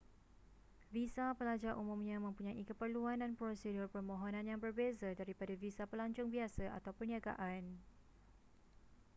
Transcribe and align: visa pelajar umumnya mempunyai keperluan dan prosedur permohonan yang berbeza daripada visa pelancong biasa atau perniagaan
visa 0.93 1.27
pelajar 1.39 1.73
umumnya 1.83 2.17
mempunyai 2.25 2.63
keperluan 2.69 3.17
dan 3.21 3.31
prosedur 3.39 3.85
permohonan 3.93 4.45
yang 4.51 4.57
berbeza 4.65 5.09
daripada 5.19 5.53
visa 5.63 5.83
pelancong 5.91 6.29
biasa 6.35 6.65
atau 6.77 6.89
perniagaan 6.97 7.63